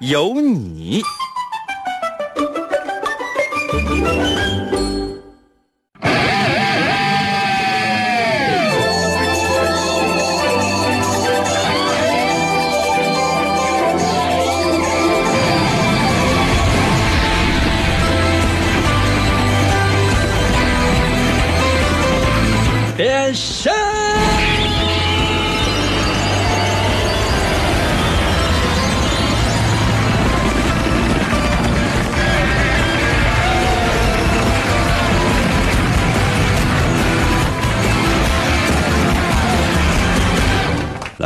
[0.00, 1.02] 有你。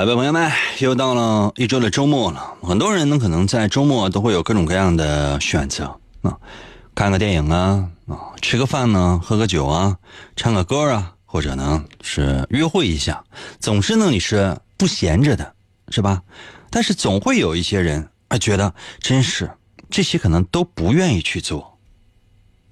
[0.04, 2.58] 来吧，朋友们，又到了一周的周末了。
[2.60, 6.36] 很多人呢，可能在周末都会有各种各样的选择啊，
[6.94, 9.96] 看个电影啊，啊，吃个饭呢，喝个酒啊，
[10.36, 13.24] 唱个歌啊，或者呢是约会一下。
[13.60, 15.54] 总之呢，你是不闲着的，
[15.88, 16.22] 是吧？
[16.68, 19.50] 但是总会有一些人啊，觉得真是
[19.88, 21.78] 这些可能都不愿意去做，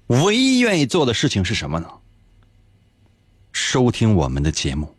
[0.05, 1.87] 唯一愿意做的事情是什么呢？
[3.51, 4.95] 收听我们的节目，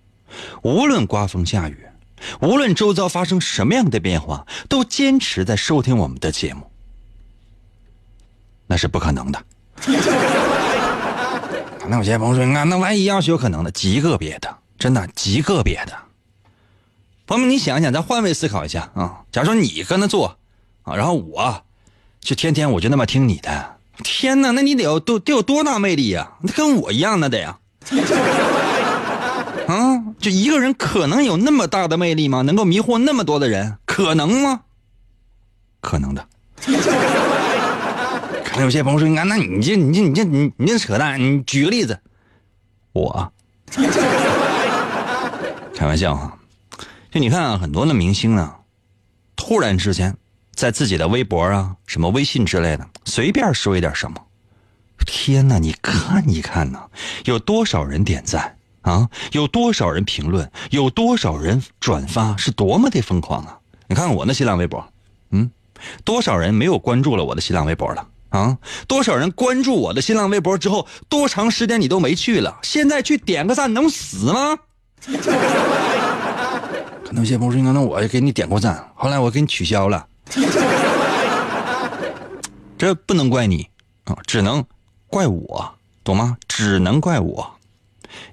[0.62, 1.78] 无论刮风下雨。
[2.40, 6.70] 无论周遭发生什么样的变化，都坚持在收听我们的节目，
[8.66, 9.44] 那是不可能的。
[11.86, 15.92] 那有些朋友说：“那，那万一要是有可能的，极个别的，真的极个别的。”
[17.26, 19.20] 朋友们，你想想，咱换位思考一下啊。
[19.30, 20.38] 假如说你跟他做
[20.82, 21.62] 啊，然后我
[22.20, 26.32] 就天天我就那么听你的，天哪，那你得有多得有多大魅力呀？
[26.40, 27.58] 那跟我一样那得呀。
[30.24, 32.40] 啊，就一个人可能有那么大的魅力吗？
[32.40, 34.62] 能够迷惑那么多的人，可能吗？
[35.82, 36.26] 可能的。
[38.44, 41.98] 可能有些朋友说：“啊，那你这、你这、你这、你你这扯淡。”你举个例子，
[42.92, 43.30] 我
[45.74, 46.32] 开玩笑啊。
[47.10, 48.56] 就你看啊，很多的明星啊，
[49.36, 50.16] 突然之间
[50.54, 54.16] 在自己的微博啊、什么微信之类的，随便说一点什么，
[55.04, 55.58] 天哪！
[55.58, 56.86] 你看一看呐，
[57.24, 58.53] 有多少人点赞？
[58.84, 63.58] 啊，有多少人评论，有多少人转发，是多么的疯狂啊！
[63.88, 64.86] 你看看我那新浪微博，
[65.30, 65.50] 嗯，
[66.04, 68.06] 多少人没有关注了我的新浪微博了？
[68.28, 72.58] 啊，多少人关注我的新浪微博之后，多长时间你都没去了？
[72.62, 74.58] 现在去点个赞能死吗？
[77.04, 80.06] 可能有些朋友说，那我也给你点过赞，后来我给你取消了，
[82.76, 83.68] 这不能怪你
[84.04, 84.64] 啊，只能
[85.06, 86.36] 怪我，懂吗？
[86.48, 87.54] 只能怪我。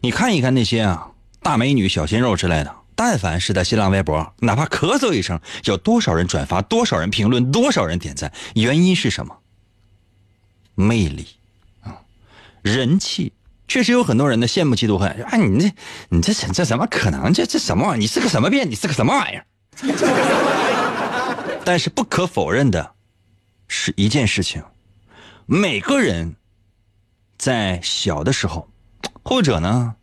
[0.02, 1.12] 你看一看那些啊
[1.42, 8.32] 大美女、小鲜肉之类的，但凡是在新浪微博，哪怕咳嗽一声，有多少人转发，多少人评论，多少人点赞？
[8.56, 9.38] 原因是什么？
[10.76, 11.28] 魅力
[11.82, 12.02] 啊，
[12.62, 13.34] 人气，
[13.68, 15.10] 确实有很多人的羡慕、嫉妒、恨。
[15.10, 15.72] 哎，你这，
[16.10, 17.34] 你这这怎么可能？
[17.34, 18.00] 这这什么玩意儿？
[18.00, 18.70] 你是个什么变？
[18.70, 19.46] 你是个什么玩意儿？
[21.66, 22.94] 但是不可否认的
[23.68, 24.64] 是一件事情，
[25.46, 26.36] 每个人
[27.38, 28.71] 在小的时候。
[29.24, 29.96] 或者呢，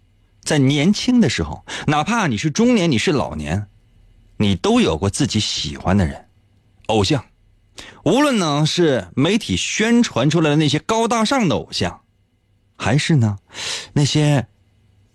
[0.43, 3.67] 在年轻的时候，哪怕你是中年，你是老年，
[4.37, 6.29] 你都有过自己喜欢的人，
[6.87, 7.25] 偶像。
[8.05, 12.01] 无论呢是媒体宣传出来的那些高大上的偶像，
[12.77, 13.39] 还是呢
[13.93, 14.47] 那些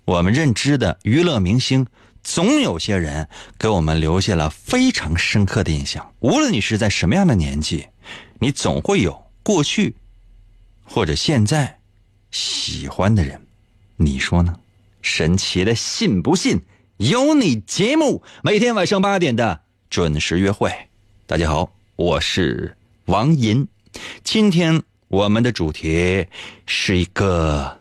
[0.06, 1.86] 我们认知的娱乐明星，
[2.24, 3.28] 总有些人
[3.58, 6.14] 给我们留下了非常深刻的印象。
[6.20, 7.88] 无论你是在什么样的年纪，
[8.40, 9.96] 你总会有过去
[10.84, 11.80] 或者现在
[12.32, 13.43] 喜欢的人。
[13.96, 14.56] 你说呢？
[15.02, 16.62] 神奇的，信不信？
[16.98, 20.72] 有你节目，每天晚上八点的准时约会。
[21.28, 23.68] 大家好，我是王银。
[24.24, 26.26] 今天我们的主题
[26.66, 27.80] 是一个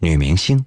[0.00, 0.64] 女明星。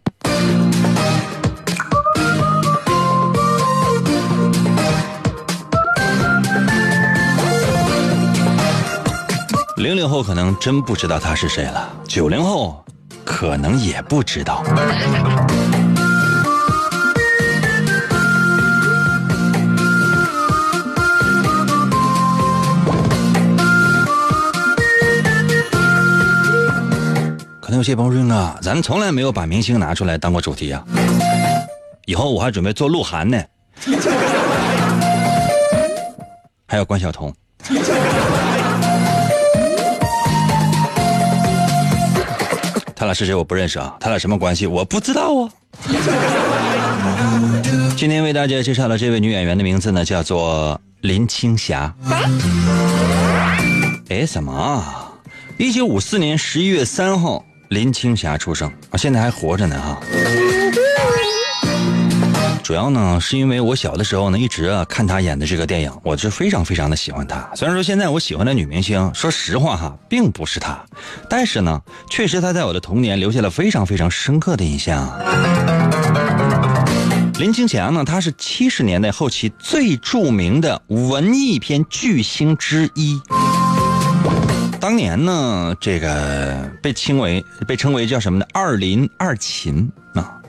[9.75, 12.79] 零零后可能真不知道她是谁了，九零后。
[13.25, 14.64] 可能也不知道。
[27.60, 30.84] 可能有些朋友说啊，咱从来没有把明星拿出来当过主题啊。
[32.06, 33.42] 以后我还准备做鹿晗呢，
[36.68, 37.34] 还有关晓彤。
[43.03, 43.35] 他俩是谁？
[43.35, 43.94] 我不认识啊。
[44.00, 44.65] 他俩什么关系？
[44.65, 45.50] 我不知道啊。
[47.97, 51.94] 今天为大家介绍的这位女演员的名字呢，叫做林青霞。
[54.07, 55.11] 哎，什么啊？
[55.57, 60.00] 一九五四年十一月三号，林青霞出生啊，现在还活着呢哈。
[62.63, 67.51] 主要呢，是因为我小的时候呢，一直啊看她演的这个电影，我是非常非常的喜欢她。
[67.54, 70.81] 虽然说现在我喜欢的女明星，说实话哈，并不是她，
[71.30, 75.12] 但是呢，确实她在我的童年留下了非常非常深刻的印象。
[77.38, 83.19] 林青霞呢，她是七十年代后期最著名的文艺片巨星之一。
[84.80, 88.45] 当年呢，这个被称为被称为叫什么呢？
[88.54, 90.39] 二林二秦啊，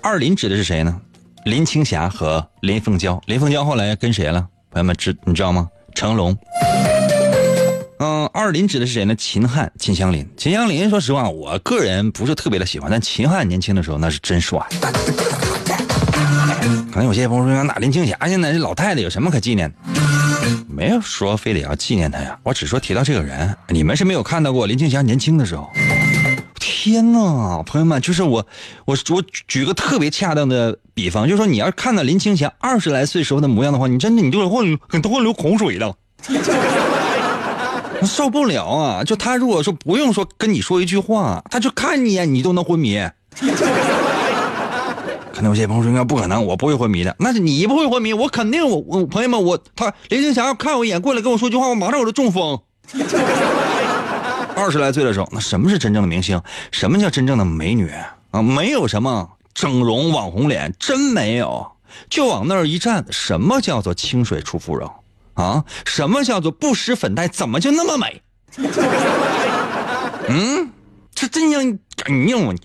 [0.00, 1.00] 二林指的是谁呢？
[1.44, 4.46] 林青霞和林凤娇，林凤娇后来跟谁了？
[4.70, 5.68] 朋友们知你知道吗？
[5.92, 6.36] 成龙。
[7.98, 9.14] 嗯，二林指的是谁呢？
[9.16, 10.28] 秦汉、秦祥林。
[10.36, 14.64] 秦祥林，说实话，我个人不是特别的喜欢，但秦汉年轻的时候那是真帅。
[16.92, 19.76] 可能有些朋友说，那林青霞现在这老太太有什么可纪念的？
[20.68, 23.52] 没有说非得要纪念她呀，我只说提到这个人。
[23.68, 25.68] 你们是没有看到过林青霞年轻的时候。
[26.64, 28.46] 天呐，朋友们，就是我，
[28.84, 35.92] 我我举个特别恰当的比方，就是说你要是看到林青霞二十来岁时候的模样的话，你真的你就会都会流口水了，
[38.06, 39.02] 受不了啊！
[39.02, 42.96] 就他如果说不用说跟你说一句话，他就看你一眼，你都能昏迷。
[45.34, 47.16] 可能有些朋友说应该不可能，我不会昏迷的。
[47.18, 52.60] 那是你不会昏迷，我肯定我我朋友们我他林青霞要看我一眼过来跟我说句话，我马上我就中风。
[54.54, 56.40] 二十来岁的时候，那什么是真正的明星？
[56.70, 57.90] 什么叫真正的美女
[58.30, 58.42] 啊？
[58.42, 61.66] 没有什么整容网红脸，真没有。
[62.08, 64.90] 就往那儿一站，什么叫做清水出芙蓉
[65.34, 65.64] 啊？
[65.84, 68.22] 什么叫做不施粉黛，怎么就那么美？
[70.28, 70.70] 嗯，
[71.14, 72.60] 这真让敢硬啊你！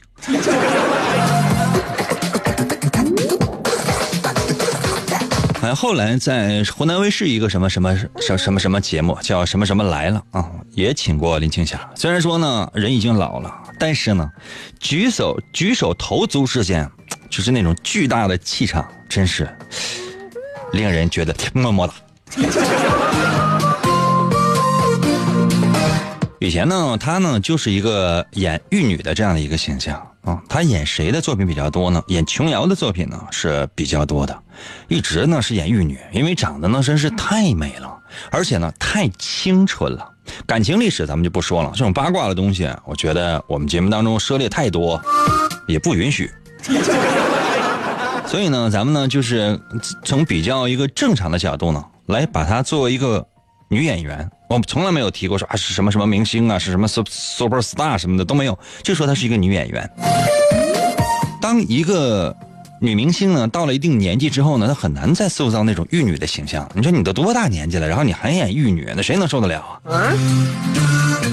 [5.74, 11.90] 后来在湖南卫视一个什么什么什什么什么节目叫什么什么来了啊，也请过林青霞。
[11.96, 14.30] 虽然说呢人已经老了，但是呢，
[14.80, 16.90] 举手举手投足之间，
[17.30, 19.50] 就是那种巨大的气场，真是
[20.74, 21.94] 令人觉得么么哒。
[26.40, 30.42] 以前呢，她呢就是一个演玉女的这样的一个形象啊。
[30.48, 32.04] 她演谁的作品比较多呢？
[32.08, 34.38] 演琼瑶的作品呢是比较多的，
[34.88, 37.98] 一直呢是演玉女，因为长得呢真是太美了，
[38.30, 40.14] 而且呢太清纯了。
[40.46, 45.02] 感情历史咱们就不说了，这种八卦的东西，我觉得我们节目当中涉猎太多，
[45.68, 46.30] 也不允许。
[48.26, 49.58] 所以呢，咱们呢就是
[50.04, 53.26] 从比较一个正常的角度呢，来把它作为一个
[53.70, 54.30] 女演员。
[54.50, 59.90] 我们从来没有提过说啊是什么什么明星啊，是什么 super super star 什么的都没有，就说她是一个女演员。
[61.42, 62.34] 当一个
[62.80, 66.70] 女明星呢到了一定年纪之后呢，她很难再塑造那种玉女的形象。
[66.74, 70.14] 你说你都多大年纪了，然后你还演玉女，那谁能受得了啊？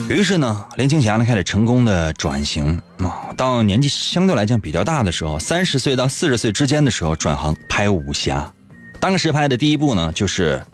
[0.08, 8.52] 于是呢，林青霞呢开始成功的转型啊，到年纪相对来讲比较大的时候，三十岁到四十岁之间的时候转行拍武侠。
[8.98, 10.60] 当时拍的第一部呢就是。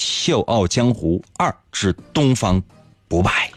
[0.00, 2.60] 笑傲江湖二之东方
[3.06, 3.50] 不败》，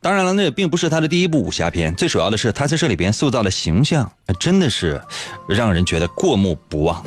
[0.00, 1.94] 当然了，那也并不是他的第一部武侠片。
[1.94, 4.98] 最主要的是，他在这里边塑造的形象，真的是
[5.46, 7.04] 让人觉得过目不忘。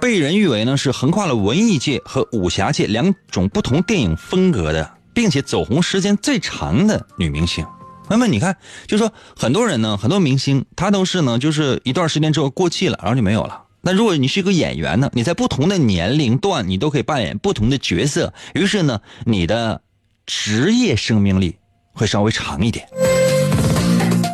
[0.00, 7.66] 被人誉为呢是横跨了文艺界和武侠界两种不同电影风格的，并且走红时间最长的女明星。
[8.10, 13.64] 那么你看，就说很多人呢，很多明星，他都是呢，就是一段时间之后过气了，然后就没有了。
[13.80, 19.80] 那如果你是一个演员呢，你在不同的年龄段，你都可以扮演不同的角色，于是呢，你的
[20.26, 21.56] 职业生命力
[21.92, 22.88] 会稍微长一点。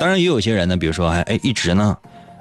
[0.01, 1.97] 当然，也有些人呢，比如说，哎哎，一直呢，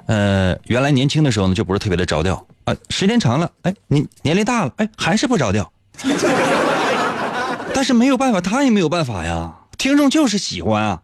[0.06, 5.70] 呃，原来年轻的时候呢，就不是特别的着调啊，时间长了，哎，你年龄大了，哎，还是不着调。
[7.74, 11.02] 但是没有办法，他也没有办法呀，听众就是喜欢啊。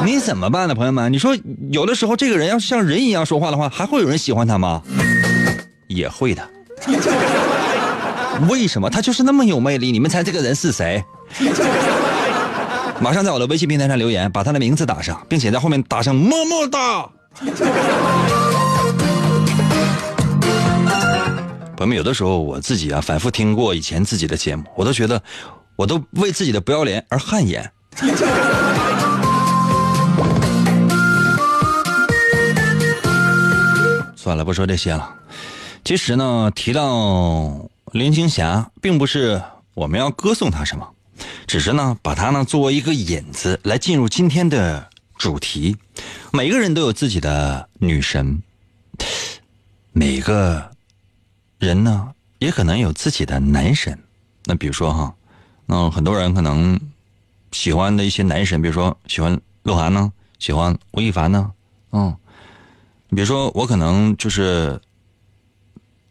[0.04, 1.12] 你怎么办呢，朋友们？
[1.12, 1.36] 你说
[1.70, 4.82] 有的时候这个人要是像人一样说话的话，还会有人喜欢他吗？
[5.88, 6.42] 也会的。
[8.48, 9.92] 为什么他就是那么有魅力？
[9.92, 11.04] 你们猜这个人是谁？
[13.00, 17.10] 马上在我的微信平台上留言，把他的名字打上，并且在后面打上么么哒。
[21.76, 25.22] 朋友们，有的时候我自己啊，反复听过以前自己的节目，我都觉得，
[25.76, 27.70] 我都为自己的不要脸而汗颜。
[34.30, 35.12] 算了，不说这些了。
[35.84, 39.42] 其实呢，提到林青霞，并不是
[39.74, 40.88] 我们要歌颂她什么，
[41.48, 45.76] 只是呢，把她呢作为一个引子来进入今天的主题。
[46.32, 48.40] 每个人都有自己的女神，
[49.90, 50.70] 每个
[51.58, 53.98] 人呢也可能有自己的男神。
[54.44, 55.12] 那比如说哈，
[55.66, 56.78] 那很多人可能
[57.50, 61.50] 喜欢的一些男神，比如说喜欢鹿晗呢，喜欢吴亦凡呢，
[61.90, 62.16] 嗯，
[63.10, 64.80] 你比如说我可能就是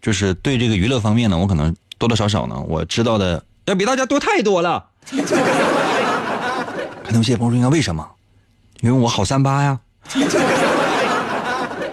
[0.01, 4.85] 就是对这个娱乐方面呢，我可能多多少少呢，我知道的要比大家多太多了。
[7.03, 8.07] 可能有些朋友说，应该为什么？
[8.81, 9.79] 因为我好三八呀。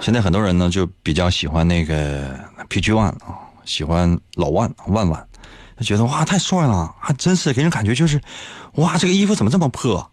[0.01, 5.27] 现在很多人呢，就比较喜欢那个 PG One 啊，喜欢老万万万，
[5.77, 8.21] 他觉得哇太帅了，还真是给人感觉就是，
[8.75, 10.11] 哇这个衣服怎么这么破？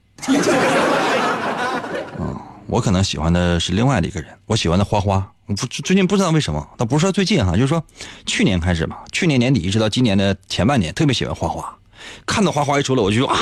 [2.74, 7.84] 我可能喜欢的是另外的一个人，我喜欢的花花，不最近不知道为什么，倒不是说最近哈，就是说
[8.25, 11.77] 去年开始吧，去年年底一直到今年的前半年，特别喜欢花花，
[12.25, 13.38] 看到花花一出来我就啊，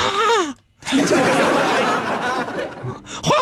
[3.22, 3.32] 花花。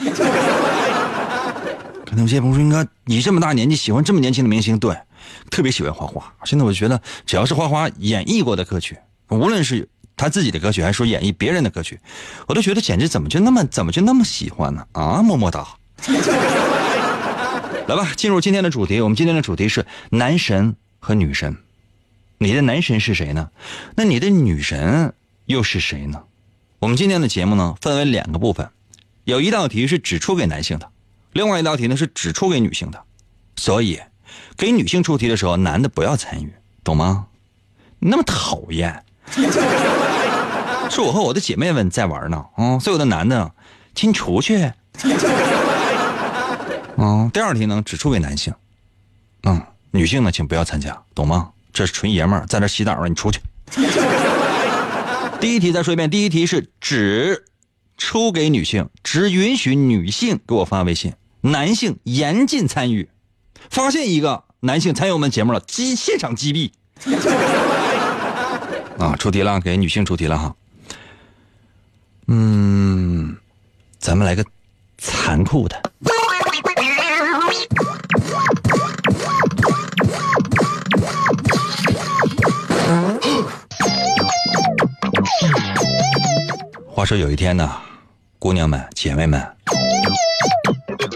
[2.06, 4.96] 可能有些朋友说：“应该你这么大年纪喜欢这么年轻的明星，对，
[5.50, 6.32] 特别喜欢花花。
[6.44, 8.96] 现在我觉得，只要是花花演绎过的歌曲，
[9.28, 12.00] 无论是他自己的歌曲，还说演绎别人的歌曲，
[12.46, 14.86] 我都觉得简直怎么就那么怎么就那么喜欢呢？
[14.92, 15.66] 啊，么么哒！
[17.86, 19.00] 来吧，进入今天的主题。
[19.00, 21.56] 我们今天的主题是男神和女神。
[22.38, 23.50] 你的男神是谁呢？
[23.94, 25.12] 那你的女神
[25.46, 26.22] 又是谁呢？
[26.78, 28.70] 我们今天的节目呢，分为两个部分。
[29.24, 30.90] 有一道题是只出给男性的，
[31.32, 33.02] 另外一道题呢是只出给女性的，
[33.56, 34.00] 所以
[34.56, 36.52] 给女性出题的时候，男的不要参与，
[36.82, 37.26] 懂吗？
[37.98, 39.02] 那么讨厌，
[40.94, 43.50] 是我和我的姐妹们在玩呢，啊，所有的男的，
[43.96, 44.62] 请你出去。
[46.96, 48.54] 啊，第二题呢只出给男性，
[49.42, 49.60] 嗯，
[49.90, 51.50] 女性呢请不要参加，懂吗？
[51.72, 53.40] 这是纯爷们儿在这洗澡呢，你出去。
[55.40, 57.44] 第一题再说一遍，第一题是只。
[57.96, 63.08] 出给女性，只允许女性给我发微信，男性严禁参与。
[63.70, 66.72] 发现一个男性参与我们节目了，击现场击毙。
[68.98, 70.56] 啊，出题了，给女性出题了哈。
[72.26, 73.36] 嗯，
[73.98, 74.44] 咱们来个
[74.98, 75.82] 残酷的。
[86.88, 87.80] 话说有一天呢。
[88.36, 89.56] 姑娘们、姐妹们，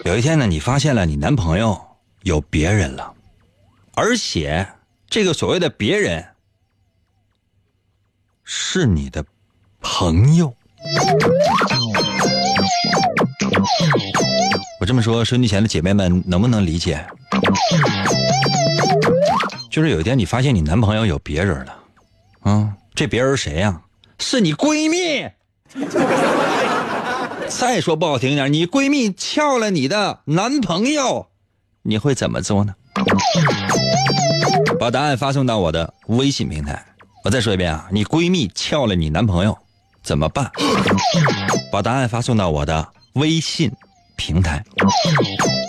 [0.06, 1.78] 有一天呢，你发现了你男朋友
[2.22, 3.14] 有别人了，
[3.92, 4.66] 而且
[5.10, 6.26] 这个所谓的别人
[8.44, 9.22] 是你的
[9.82, 10.56] 朋友。
[14.80, 17.04] 我这么说，收音机前的姐妹们能不能理解？
[19.70, 21.76] 就是有一天你发现你男朋友有别人了，
[22.40, 23.80] 啊，这别人谁呀？
[24.18, 25.28] 是你闺蜜。
[27.48, 31.28] 再说不好听点，你闺蜜撬了你的男朋友，
[31.82, 32.74] 你会怎么做呢？
[34.78, 36.84] 把答案发送到我的微信平台。
[37.24, 39.56] 我再说一遍啊，你闺蜜撬了你男朋友，
[40.08, 40.50] 怎么办？
[41.70, 43.70] 把答案发送到我的微信
[44.16, 44.64] 平台。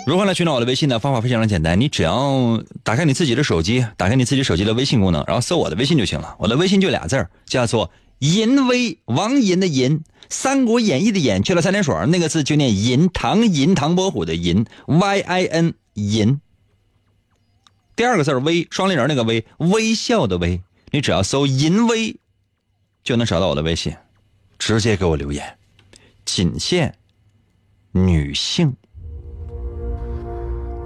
[0.06, 0.98] 如何来寻找我的微信呢？
[0.98, 6.36] 方法非常的简单，你只要打开你自己的手机，打开你自己手机的微信功能，然后搜我的微信就行了。
[6.38, 9.98] 我的微信就俩字儿，叫做“淫威”，王淫的淫。
[10.30, 16.40] 《三国演义》的演去了三点水，那个字就念银，唐银，唐伯虎的银，Y I N 银。
[17.94, 20.62] 第二个字儿微，双立人那个微，微笑的微。
[20.92, 22.16] 你只要搜“银微”，
[23.04, 23.94] 就能找到我的微信，
[24.60, 25.42] 直接给我留言，
[26.24, 26.94] 仅限
[27.90, 28.72] 女性。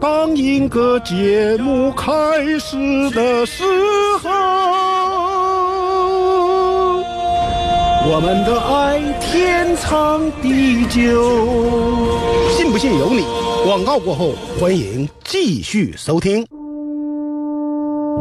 [0.01, 2.11] 当一个节目开
[2.59, 3.63] 始的时
[4.23, 4.31] 候。
[8.07, 12.07] 我们的爱天长地久，
[12.51, 13.25] 信不信由你。
[13.65, 16.47] 广告过后，欢迎继续收听。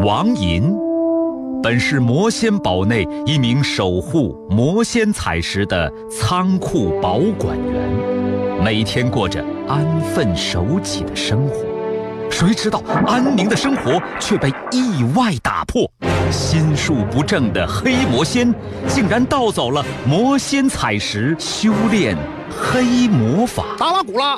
[0.03, 0.73] 王银，
[1.63, 11.63] 本是魔仙堡内一名守护魔仙彩石的仓库保管员，每天过着安分守己的生活。
[12.29, 15.89] 谁知道安宁的生活却被意外打破。
[16.29, 18.53] 心术不正的黑魔仙
[18.89, 22.17] 竟然盗走了魔仙彩石，修炼
[22.49, 23.63] 黑魔法。
[23.77, 24.37] 达拉古拉，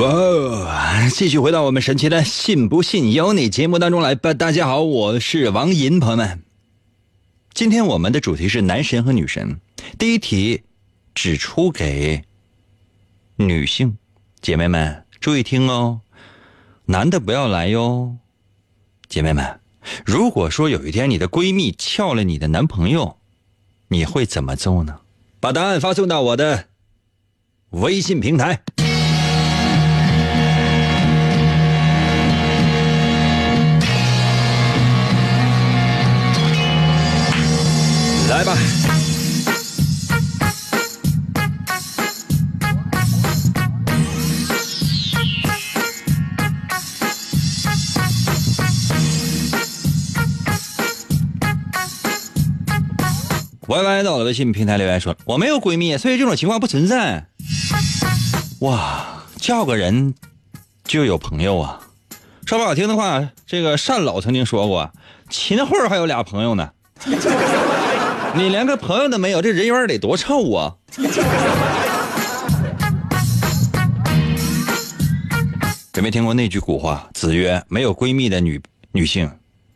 [0.00, 1.10] 哇哦！
[1.10, 4.32] 继续回到我们神奇的“信不信由你”节目当中来吧。
[4.32, 6.42] 大家好，我是王银，朋友们。
[7.52, 9.60] 今天我们的主题是男神和女神。
[9.98, 10.62] 第一题
[11.14, 12.24] 只出给
[13.36, 13.98] 女性
[14.40, 16.00] 姐妹们，注意听哦，
[16.86, 18.16] 男的不要来哟。
[19.06, 19.60] 姐妹们，
[20.06, 23.18] 如果说有一天你的闺蜜撬了你的男朋友，
[23.88, 25.00] 你会怎么做呢？
[25.40, 26.68] 把答案发送到我的
[27.72, 28.62] 微信平台。
[38.40, 38.56] 来吧，
[53.66, 57.26] 歪歪到了微信平台留言说：“我没有闺蜜，所以这种情况不存在。”
[58.60, 60.14] 哇，叫个人
[60.84, 61.80] 就有朋友啊！
[62.46, 64.90] 说不好听的话，这个单老曾经说过
[65.28, 66.70] ：“秦桧还有俩朋友呢。”
[68.34, 70.74] 你连个朋友都没有，这人缘得多臭啊！
[75.94, 77.06] 有没听过那句古话？
[77.12, 78.58] 子曰：“没有闺蜜的女
[78.92, 79.30] 女性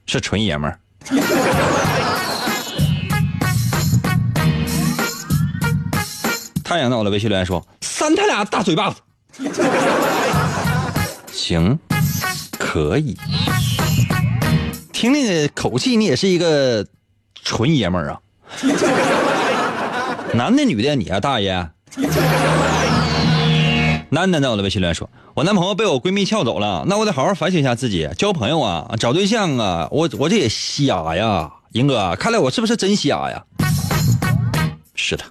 [0.06, 0.78] 是纯爷们儿。”
[6.64, 8.96] 太阳到了，微信留言说：“扇他俩大嘴巴子。”
[11.30, 11.78] 行，
[12.58, 13.18] 可以。
[14.92, 16.86] 听那个口气，你也是一个
[17.42, 18.20] 纯爷们儿啊！
[20.34, 21.68] 男的女的，你啊，大爷。
[24.10, 33.42] 男的在我的微信里说：“我男朋友被我闺蜜撬走了，那我得好好反省一下自己，交朋友啊，找对象啊，我我这也瞎呀，英哥，看来我是不是真瞎呀？”
[34.94, 35.24] 是的。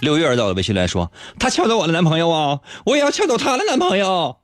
[0.00, 4.36] 六月在我的微信留言说：“他撬走我的男朋友啊，我也要撬走他的男朋友。”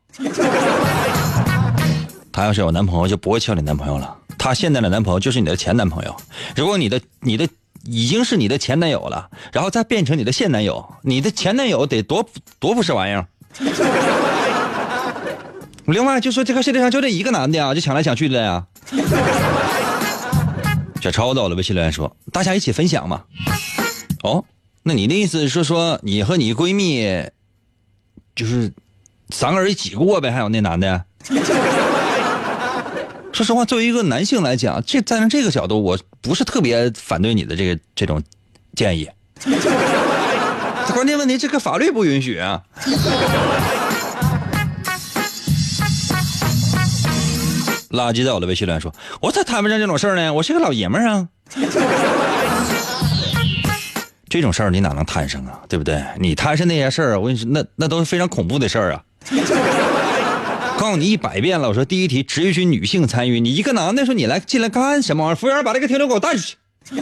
[2.33, 4.17] 他要是有男朋友，就不会撬你男朋友了。
[4.43, 6.17] 她现在的男朋友就是你的前男朋友。
[6.57, 7.49] 如果你的你的
[7.85, 12.29] 已经是你的前男友了，然后再变成你的现男友，你的前男友得多
[12.59, 13.25] 多不是玩意儿。
[15.87, 18.67] 另外，就说这个世界上就这一个男的啊，就抢来抢去的呀。
[21.01, 23.23] 小超到了微信留言说：“大家一起分享嘛。”
[24.25, 24.45] 哦，
[24.83, 27.07] 那你的意思是说你和你闺蜜
[28.35, 28.73] 就是
[29.31, 30.33] 三个人一起过呗？
[30.33, 31.05] 还有那男的？
[33.33, 38.23] 说实话，作为一个男性来讲，这站在这个角度，我不是特别反对你的这个这种
[38.77, 39.09] 建议。
[40.93, 42.63] 关键问题，这个法律不允许啊。
[47.91, 50.33] 垃圾在我的微信里说：“我咋摊不上这种事儿呢？
[50.33, 51.29] 我是个老爷们儿啊。”
[54.29, 55.61] 这种事儿你哪能摊上啊？
[55.69, 56.03] 对不对？
[56.19, 59.03] 你摊上那些事儿，我跟你说，那那都是非常恐怖的事儿啊。
[60.93, 65.37] 告诉你一百遍了，我说第一题只允许女性参与，你一个男的说你来进来干什么玩意儿？
[65.37, 66.57] 服务员把这个停车给我带出去。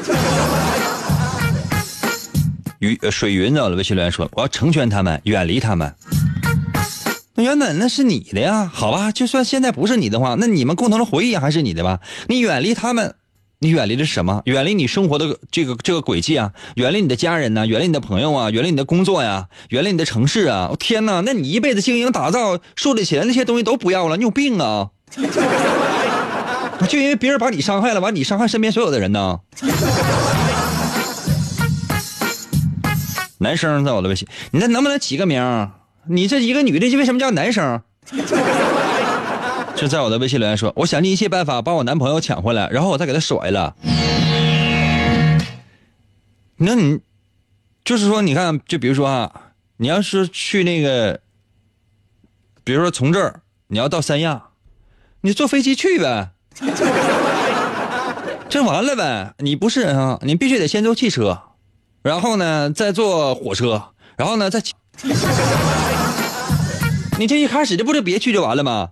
[2.79, 5.93] 云水云在我的微信留言说，我要成全他们，远离他们。
[7.35, 11.99] 那原本那是你的呀，好吧，就算现在不是你的话，那你们共同的回忆还是你的吧。
[12.29, 13.17] 你远离他们，
[13.63, 14.41] 你远离的是什么？
[14.47, 20.69] 远离你生活的这个这个轨迹啊，远离你的家人呢，远离你的朋友啊，远离你的工作呀，远离你的城市啊。
[20.71, 24.89] 我天哪，那你一辈子经营打造树立起来那些东西都不要了，你有病啊！
[26.89, 29.41] 就因为别人把你伤害了，完你伤害身边所有的人呢？
[33.41, 35.69] 男生在我的微信，你那能不能起个名？
[36.09, 37.83] 你这一个女的，为什么叫男生？
[39.81, 43.75] 就在我的微信留言说，我想尽一切办法把我男朋友抢回来，然后我再给他甩了。
[46.59, 47.01] 那你，
[47.83, 49.33] 就是说，你看，就比如说啊，
[49.79, 51.21] 你要是去那个，
[52.63, 54.49] 比如说从这儿你要到三亚，
[55.23, 56.33] 你坐飞机去呗，
[58.51, 59.33] 这完了呗。
[59.39, 61.41] 你不是人啊，你必须得先坐汽车，
[62.03, 64.63] 然后呢再坐火车，然后呢再。
[67.21, 68.89] 你这一开始这不就别去就完了吗？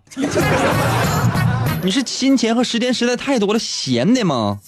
[1.82, 4.58] 你是金钱和时间实在太多了，闲的吗？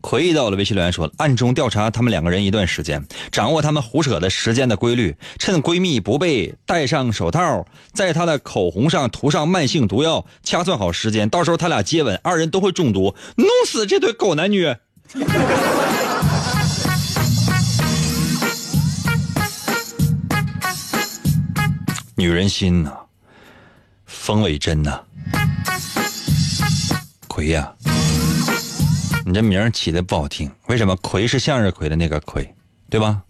[0.00, 14.72] 回到了微信留言说，暗中调查他们两个人一段时间，掌握他们胡扯的时间的规律，趁闺蜜不备，戴上手套，在她的口红上涂上慢性毒药，掐算好时间，到时候他俩接吻，二人都会中毒，弄死这对狗男女。
[22.18, 22.96] 女人心呐、
[24.06, 24.98] 风为真呐、
[27.28, 27.70] 葵呀、
[29.26, 30.96] 你这名儿起的不好听，为什么？
[30.96, 32.54] 葵是向日葵的那个葵，
[32.88, 33.20] 对吧？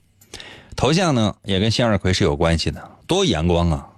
[0.76, 3.88] 头像呢也跟向日葵是有关系的，多阳光啊！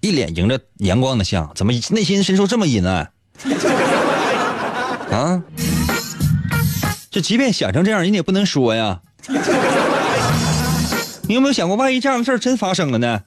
[0.00, 3.12] 一脸迎着阳光的像，怎么内心深处这么阴暗？
[5.12, 5.42] 啊！
[7.10, 9.02] 就即便想成这样，人也不能说呀。
[11.28, 13.20] 你有没有想过，万一这样的事儿真发生了呢？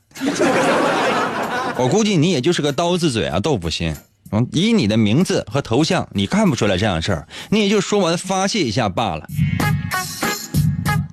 [1.81, 3.95] 我估计你也就是个刀子嘴啊，豆腐心。
[4.31, 9.27] 嗯，以你的名字和头像，你看不出来这样的事儿，你也就说完发泄一下罢了。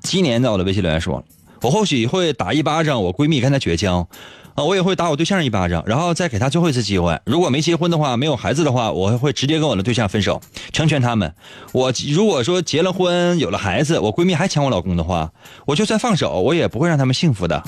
[0.03, 1.25] 今年在我的微信留言说，
[1.63, 4.07] 我或许会打一巴掌我闺蜜跟她绝交，
[4.57, 7.19] 啊，我也会打我对象一巴掌，然后再给她最后一次机会。
[7.25, 10.39] 如果没结婚的话，没有孩子的话，我会直接跟我的对象分手，
[10.71, 11.35] 成全他们。
[11.73, 15.33] 我如果说结了婚有了孩子，我闺蜜还抢我老公的话，
[15.65, 17.65] 我就算放手，我也不会让他们幸福的。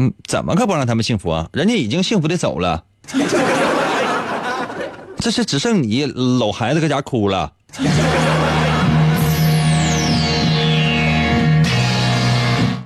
[0.00, 1.48] 嗯，怎么可不让他们幸福啊？
[1.52, 2.84] 人家已经幸福的走了，
[5.18, 7.52] 这是只剩你搂孩子搁家哭了。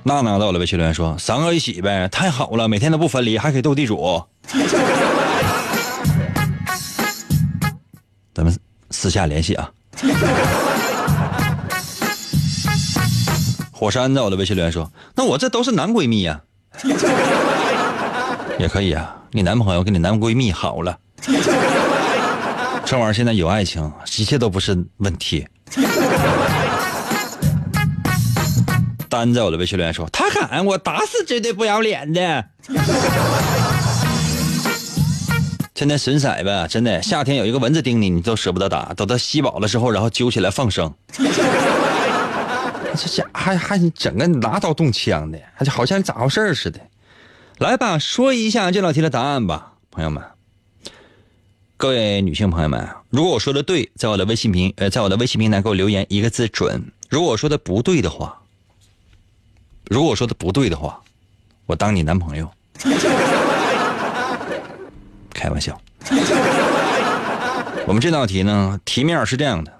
[0.05, 4.23] 娜娜到了微信留言说：“三个一起呗，太好了，每天都不分离，还可以斗地主。
[8.33, 8.51] ”咱们
[8.89, 9.69] 私下联系啊。
[13.71, 16.41] 火山在我的微信留言说：“那我这都是男闺蜜呀、
[18.59, 20.97] 也可以啊，你男朋友跟你男闺蜜好了，
[22.85, 25.47] 这玩意儿现在有爱情，一切都不是问题。
[29.09, 32.45] 单在我的微信留言说：“他敢，我打死这对不要脸的。”
[35.73, 40.93] 天天损色呗，真的，夏天有一个蚊子叮你，你都舍不得打，等它吸饱了之后，然后揪起来放生。
[42.95, 46.79] 这家还还整个拿刀动枪的，还就好像咋回事似的。
[47.57, 50.23] 来吧，说一下这道题的答案吧，朋友们。
[51.77, 56.79] 各位女性朋友们，如果我说的对，在我的微信平呃，在我的微信平台给我留言一个字准；
[57.09, 58.41] 如果我说的不对的话，
[59.85, 61.01] 如果我说的不对的话，
[61.65, 62.49] 我当你男朋友。
[65.33, 65.79] 开玩笑。
[67.85, 69.73] 我们这道题呢，题面是这样的：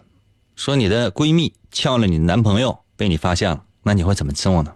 [0.56, 4.73] 说你的闺蜜撬了你男朋友，被你发现了，那你会怎么做呢？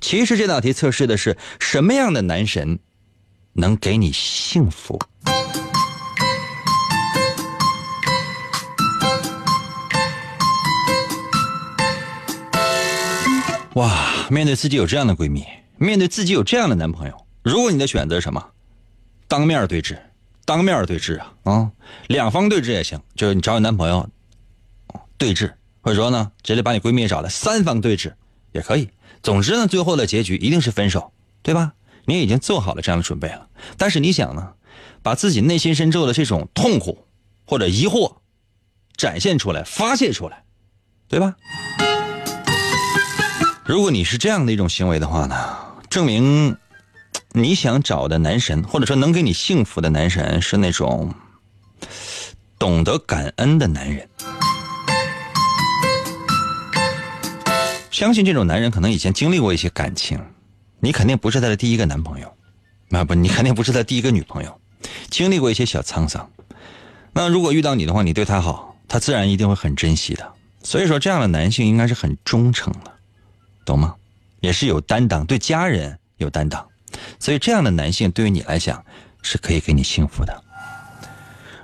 [0.00, 2.78] 其实这道题测试的是什么样的男神
[3.52, 4.98] 能给你幸福。
[13.74, 15.44] 哇，面对自己有这样的闺蜜，
[15.76, 18.44] 面对自己有这样的男朋友，如果你的选择什么？
[19.28, 19.98] 当面对质，
[20.44, 21.70] 当面对质啊啊，
[22.06, 24.08] 两方对质也行，就是你找你男朋友
[25.18, 28.16] 对质，或者说呢，直接把你闺蜜找来，三方对质
[28.52, 28.88] 也可以。
[29.22, 31.12] 总之呢，最后的结局一定是分手，
[31.42, 31.72] 对吧？
[32.04, 34.54] 你已经做好了这样的准备了，但是你想呢，
[35.02, 37.06] 把自己内心深处的这种痛苦
[37.44, 38.16] 或者疑惑
[38.96, 40.44] 展现出来、发泄出来，
[41.06, 41.34] 对吧？
[43.66, 45.36] 如果你是这样的一种行为的话呢，
[45.90, 46.56] 证明
[47.32, 51.12] 你想找的男神，或者说能给你幸福的男神，是那种
[52.58, 54.08] 懂得感恩的男人。
[57.98, 60.24] 相信这种男人可能以前经历过一些感情，
[60.78, 62.32] 你肯定不是他的第一个男朋友，
[62.92, 64.60] 啊不，你肯定不是他第一个女朋友，
[65.10, 66.30] 经历过一些小沧桑。
[67.12, 70.32] 那如果遇到你的话，你对他好，他自然一定会很珍惜的。
[70.62, 72.92] 所以说，这样的男性应该是很忠诚的，
[73.64, 73.96] 懂吗？
[74.38, 76.64] 也是有担当，对家人有担当。
[77.18, 78.84] 所以这样的男性对于你来讲
[79.22, 80.44] 是可以给你幸福的。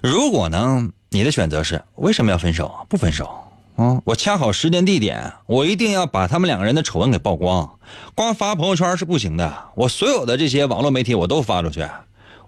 [0.02, 2.84] 如果呢，你的选择是为什么要分手？
[2.88, 3.43] 不分手。
[3.76, 7.78] 啊、我掐好时间地点，我一定要把他们两个人的丑闻给曝光，
[8.14, 9.52] 光发朋友圈是不行的。
[9.74, 11.84] 我所有的这些网络媒体我都发出去，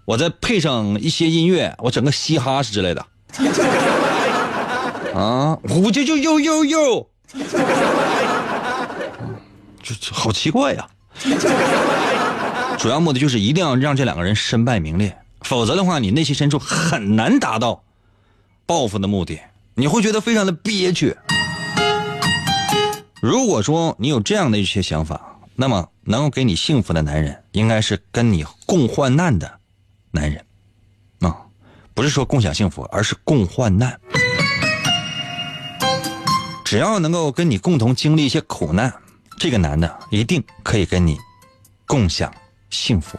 [0.05, 3.05] 我再配上一些音乐，我整个嘻哈之类的。
[5.17, 7.09] 啊，我就就又又又，
[9.83, 10.89] 这这好奇怪呀！
[12.79, 17.83] 主要目的就是一定要让这两个人身败名裂，否则的话，你内心深处很难达到
[18.65, 19.41] 报复的目的。
[19.79, 21.15] 你会觉得非常的憋屈。
[23.21, 29.61] 如果说你有这样的一些想法，那么能够给你幸福的男人，应该是跟你共患难的
[30.11, 30.43] 男人，
[31.21, 31.37] 啊，
[31.93, 34.01] 不是说共享幸福，而是共患难。
[36.65, 38.91] 只要能够跟你共同经历一些苦难，
[39.39, 41.19] 这个男的一定可以跟你
[41.85, 42.33] 共享
[42.71, 43.19] 幸福。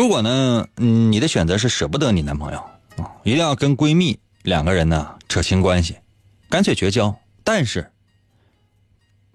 [0.00, 2.58] 如果呢，你的选择是舍不得你男朋友
[2.96, 5.98] 啊，一定要跟闺蜜两个人呢扯清关系，
[6.48, 7.14] 干脆绝交。
[7.44, 7.92] 但是，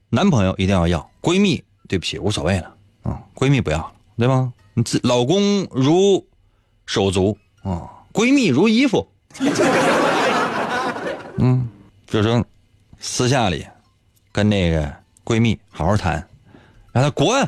[0.09, 4.51] 男朋友一定要要，闺蜜对不起无所谓了啊，闺蜜不要了，对吧？
[4.73, 6.25] 你自老公如
[6.87, 9.07] 手足啊，闺蜜如衣服。
[11.37, 11.69] 嗯，
[12.07, 12.43] 就是
[12.99, 13.67] 私下里
[14.31, 14.91] 跟那个
[15.23, 16.27] 闺蜜好好谈，
[16.91, 17.47] 让她滚。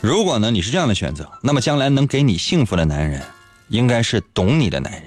[0.00, 3.22] 如果呢你是这样的选择，那么将来能给你幸福的男人，
[3.68, 5.02] 应该是懂你的男人。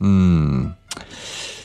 [0.00, 0.72] 嗯，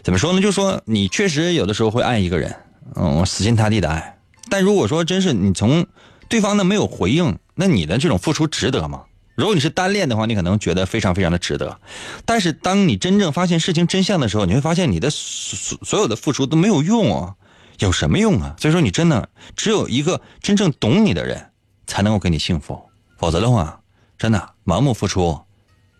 [0.04, 0.42] 怎么说呢？
[0.42, 2.56] 就说你确实有的时候会爱一个人，
[2.96, 4.18] 嗯，死心塌地的爱。
[4.50, 5.86] 但如果说真是你从
[6.28, 9.04] 对方呢没有回应，那你的这种付出值得吗？
[9.36, 11.80] 如果你是单恋的话，你可能觉得非常非常的值得。
[12.26, 17.36] 但是当你真正发现事情真相的时候，你会发现你的所所有的付出都没有用啊，
[17.78, 18.56] 有什么用啊？
[18.60, 21.49] 所以说你真的只有一个真正懂你的人。
[21.89, 22.80] 才能够给你幸福，
[23.17, 23.82] 否则的话，
[24.15, 25.38] 真的盲目付出，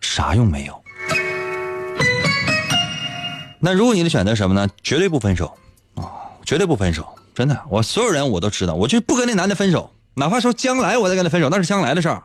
[0.00, 0.82] 啥用没有。
[3.58, 4.68] 那如果你的选择什么呢？
[4.84, 5.52] 绝对不分手，
[5.96, 6.06] 啊，
[6.46, 12.22] 绝对不分手，真的，我所有人我都知道，我就不跟那男的分手，哪怕说将来我再跟他分手，那是将来的事儿，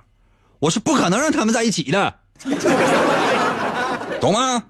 [0.60, 2.14] 我是不可能让他们在一起的，
[4.22, 4.64] 懂吗？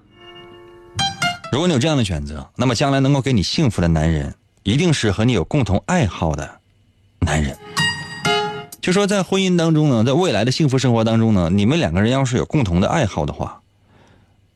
[1.52, 6.58] 如果你有这样的选择，那么将来能够给你幸福的男人，一定是和你有共同爱好的
[7.20, 7.56] 男人。
[8.86, 13.60] 就说在婚姻当中呢，在未来的幸福生活当中呢，你们两个人要是有共同的爱好的话，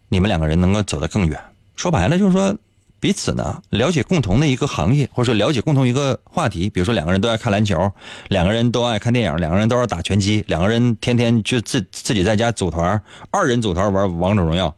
[0.09, 1.37] 你们两个人能够走得更远。
[1.75, 2.57] 说白了就是说，
[3.01, 6.71] 彼此呢了解共同的一个行业，或者说了解共同一个话题。
[6.71, 7.91] 比如说两个人都爱看篮球，
[8.29, 14.73] 两个人都爱看电影，两个人都爱打拳击，两个人天天就自自己在家组团，二人组团玩王者荣耀。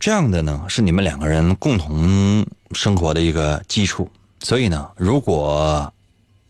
[0.00, 4.08] 这样的呢是你们两个人共同生活的一个基础。
[4.40, 5.92] 所以呢，如果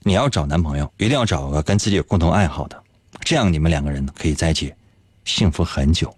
[0.02, 2.82] 你要找男朋友，一定要找个跟自己有共同爱好的，
[3.20, 4.72] 这样你们两个人可以在一起
[5.24, 6.14] 幸福很久。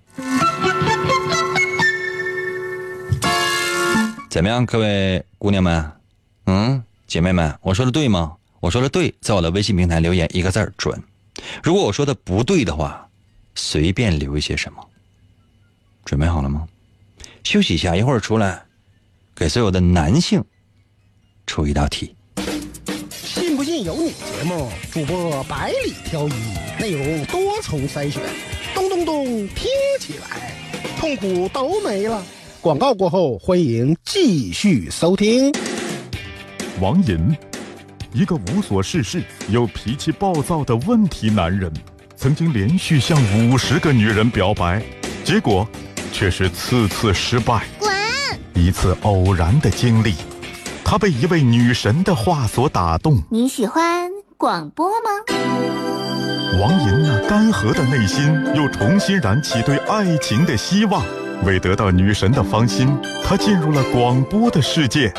[4.29, 5.93] 怎么样，各位姑娘们，
[6.47, 8.37] 嗯，姐妹们，我说的对吗？
[8.61, 11.03] 我说的对，在我的微信平台留言一个字准。
[11.62, 13.09] 如果我说的不对的话，
[13.55, 14.87] 随便留一些什么。
[16.05, 16.69] 准备好了吗？
[17.43, 18.62] 休息一下，一会儿出来，
[19.35, 20.45] 给所有的男性
[21.47, 22.14] 出一道题。
[23.83, 26.33] 有你节目，主播百里挑一，
[26.79, 28.21] 内容多重筛选，
[28.75, 30.53] 咚咚咚，听起来
[30.99, 32.23] 痛苦都没了。
[32.61, 35.51] 广告过后，欢迎继续收听。
[36.79, 37.35] 王银，
[38.12, 41.73] 一个无所事事又脾气暴躁的问题男人，
[42.16, 44.83] 曾经连续向五十个女人表白，
[45.25, 45.66] 结果
[46.12, 47.64] 却是次次失败。
[47.79, 47.90] 滚！
[48.53, 50.12] 一次偶然的经历。
[50.90, 53.22] 他被一位女神的话所打动。
[53.31, 55.11] 你喜欢广播吗？
[56.61, 58.26] 王银那干涸的内心
[58.57, 61.00] 又重新燃起对爱情的希望。
[61.44, 62.88] 为得到女神的芳心，
[63.24, 65.12] 他进入了广播的世界。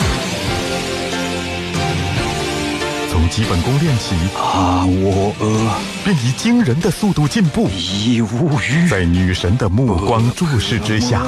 [3.32, 5.72] 从基本功练习，啊，我呃，
[6.04, 7.70] 便以惊人的速度进步。
[7.70, 8.90] 已无语。
[8.90, 11.24] 在女神的目光注视之下，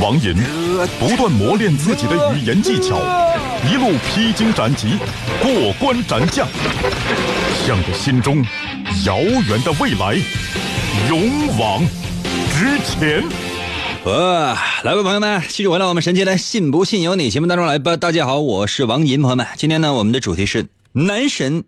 [0.00, 0.34] 王银
[1.00, 3.00] 不断磨练自己的语言技巧，
[3.66, 4.98] 一路披荆斩棘，
[5.40, 6.46] 过关斩将，
[7.66, 8.44] 向着心中
[9.06, 10.14] 遥远的未来
[11.08, 11.82] 勇往
[12.52, 13.24] 直前。
[14.04, 17.96] 呃，来吧，朋友们，继续回到我们神奇的“信不信由你”节目当中来吧。
[17.96, 20.66] 大家好，我是王银，朋友们，今天呢，我们的主题是。
[20.96, 21.64] 男神，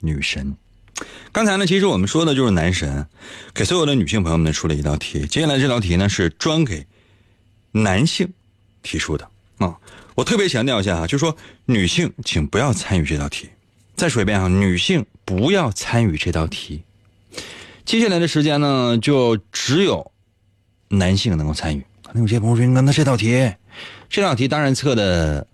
[0.00, 0.56] 女神。
[1.30, 3.06] 刚才呢，其实我们说的就是男神，
[3.54, 5.24] 给所有的女性朋友们出了一道题。
[5.28, 6.84] 接下来这道题呢，是专给
[7.70, 8.32] 男性
[8.82, 9.78] 提出的啊。
[10.16, 11.36] 我特别强调一下啊，就说
[11.66, 13.48] 女性请不要参与这道题。
[13.94, 16.82] 再说一遍啊，女性不要参与这道题。
[17.84, 20.10] 接下来的时间呢，就只有
[20.88, 21.86] 男性能够参与。
[22.02, 23.52] 可能有些朋友说，那这道题，
[24.08, 25.46] 这道题当然测的。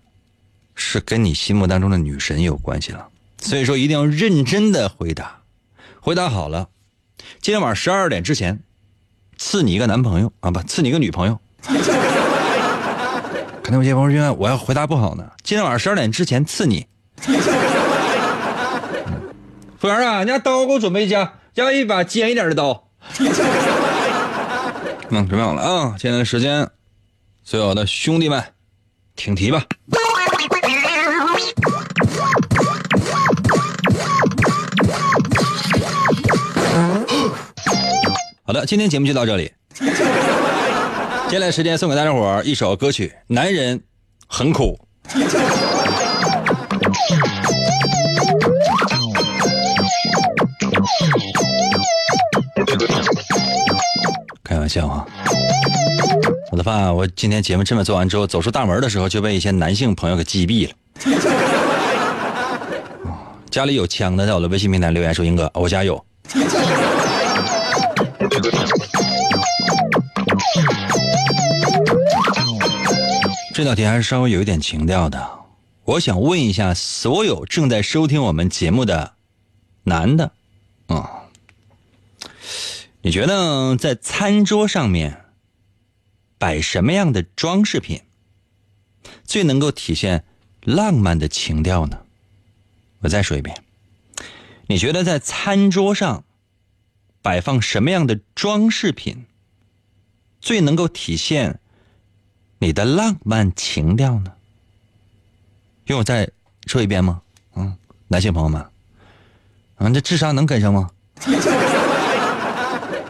[0.77, 3.05] 是跟你心目当中的女神有关系了，
[3.41, 5.41] 所以说一定要认真的回答，
[5.99, 6.69] 回答好了，
[7.41, 8.59] 今天晚上十二点之前，
[9.37, 11.37] 赐你一个男朋友啊，不赐你一个女朋友。
[13.63, 16.87] 可能有些朋友说我要回答不好呢，今天晚上十二点之前赐你。
[19.79, 22.87] 服务员啊，你家刀给我准备一下，要一把尖一点的刀。
[25.09, 26.69] 嗯，准备好了啊，现在时间，
[27.43, 28.43] 所有的兄弟们，
[29.15, 29.65] 挺题吧。
[38.53, 39.51] 的，今天节目就到这里。
[41.27, 43.83] 接下来时间送给大家伙儿一首歌曲，《男人
[44.27, 44.79] 很苦》。
[54.43, 55.05] 开玩笑啊！
[56.51, 60.73] 我的爸，我今天节目这么做完之后，走出大门的时候就被一些男性朋友给击毙了。
[63.51, 66.01] 家里有枪的，在我的微信平台留言说：“英哥，我家有。”
[73.53, 75.39] 这道题还是稍微有一点情调的。
[75.83, 79.13] 我想问一下所有正在收听我们节目的
[79.83, 80.31] 男的，
[80.87, 81.23] 啊、
[83.01, 85.25] 你觉得在餐桌上面
[86.37, 88.01] 摆什么样的装饰品
[89.23, 90.25] 最能够体现
[90.61, 92.01] 浪漫的情调呢？
[92.99, 93.63] 我再说一遍，
[94.67, 96.25] 你觉得在餐桌上
[97.21, 99.25] 摆放什么样的装饰品
[100.39, 101.59] 最能够体现
[102.59, 104.33] 你的浪漫情调呢？
[105.85, 106.29] 用我再
[106.65, 107.21] 说一遍吗？
[107.55, 107.77] 嗯，
[108.07, 108.61] 男性朋友们，
[109.77, 110.89] 啊，这智商能跟上吗？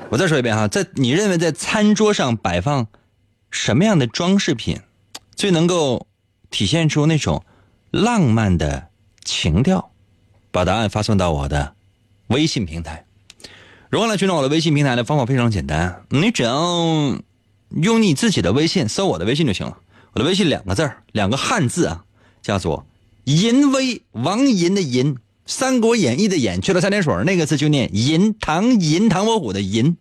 [0.10, 2.88] 我再说一遍哈，在你认为在餐桌上摆放
[3.50, 4.80] 什么样的装饰品
[5.36, 6.08] 最能够
[6.50, 7.43] 体现出那种
[7.91, 8.89] 浪漫的
[9.24, 9.91] 情调？
[10.52, 11.76] 把答案发送到我的
[12.28, 13.06] 微信平台。
[13.89, 17.17] 如何来寻找我的微信平台的方法非常简单，你只要
[17.69, 19.78] 用你自己的微信搜我的微信就行了。
[20.13, 22.04] 我的微信两个字两个汉字啊，
[22.41, 22.86] 叫做
[23.23, 29.95] “淫威”，王淫的淫，《三国演义》的演，去了三点水那个字就念淫，唐淫唐伯虎的淫，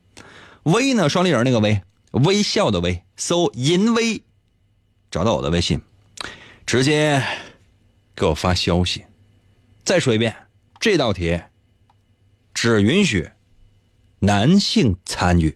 [0.65, 4.23] 威呢双立人那个威，微笑的微，搜“淫威”，
[5.13, 5.81] 找到我的微信，
[6.65, 7.23] 直接
[8.17, 9.05] 给我发消息。
[9.85, 10.35] 再说一遍，
[10.81, 11.41] 这道题
[12.55, 13.29] 只允许
[14.21, 15.55] 男性参与。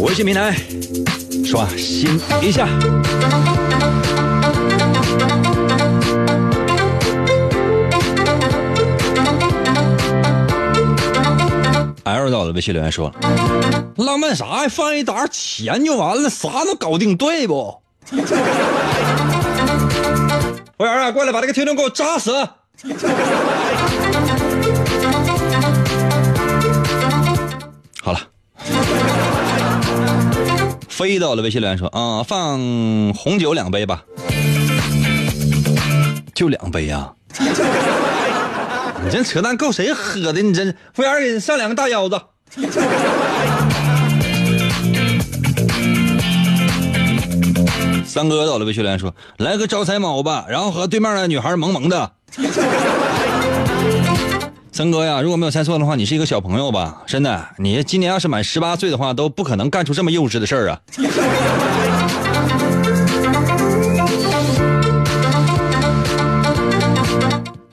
[0.00, 0.54] 微信平台
[1.44, 2.68] 刷新一下。
[12.04, 13.12] L 到的微信留言说
[13.96, 14.68] ：“浪漫啥呀？
[14.68, 18.16] 放一沓钱就完了，啥都搞定，对不？”服
[20.78, 22.32] 务员啊，过来把这个听众给我扎死！
[28.02, 28.18] 好了，
[30.88, 32.58] 飞到了微信留言说：“啊、放
[33.14, 34.02] 红酒两杯吧，
[36.34, 37.12] 就两杯呀、
[39.04, 40.40] 你这扯淡够谁喝的？
[40.40, 42.20] 你这服务员给你上两个大腰子。
[48.06, 52.12] 三哥到了，微信留言说：“来个招财猫吧，然后和对面的女孩萌萌的。”
[54.70, 57.02] 三哥呀，如果没有猜错的话，你是一个小朋友吧？
[57.06, 60.80] 真的，你今年要是满十八岁的话，都不可能干出这么幼稚的事儿啊！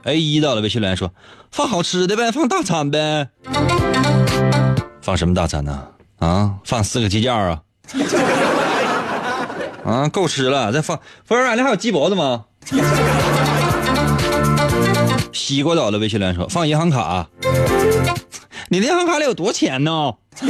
[0.10, 1.12] A 一到了，微信留言说
[1.52, 3.30] ：“放好吃的呗，放大餐呗。”
[5.02, 5.88] 放什么大餐呢？
[6.18, 7.62] 啊，放四个鸡架啊！
[9.86, 11.00] 啊，够吃了，再放。
[11.26, 12.46] 服务员，你还有鸡脖子吗？
[15.32, 17.28] 西瓜到了，微信留言说：“放银行卡。”
[18.70, 20.14] 你的银行卡里有多钱呢？